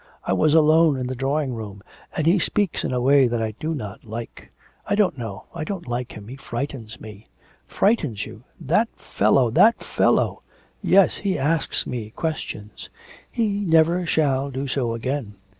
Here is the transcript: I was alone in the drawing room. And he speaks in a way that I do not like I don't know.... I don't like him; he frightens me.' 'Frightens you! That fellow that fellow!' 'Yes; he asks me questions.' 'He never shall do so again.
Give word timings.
I 0.23 0.33
was 0.33 0.55
alone 0.55 0.97
in 0.97 1.05
the 1.05 1.15
drawing 1.15 1.53
room. 1.53 1.83
And 2.17 2.25
he 2.25 2.39
speaks 2.39 2.83
in 2.83 2.91
a 2.91 2.99
way 2.99 3.27
that 3.27 3.39
I 3.39 3.51
do 3.59 3.75
not 3.75 4.03
like 4.03 4.49
I 4.87 4.95
don't 4.95 5.15
know.... 5.15 5.45
I 5.53 5.63
don't 5.63 5.85
like 5.87 6.13
him; 6.17 6.27
he 6.27 6.37
frightens 6.37 6.99
me.' 6.99 7.27
'Frightens 7.67 8.25
you! 8.25 8.43
That 8.59 8.89
fellow 8.95 9.51
that 9.51 9.83
fellow!' 9.83 10.41
'Yes; 10.81 11.17
he 11.17 11.37
asks 11.37 11.85
me 11.85 12.09
questions.' 12.09 12.89
'He 13.29 13.59
never 13.63 14.07
shall 14.07 14.49
do 14.49 14.67
so 14.67 14.95
again. 14.95 15.37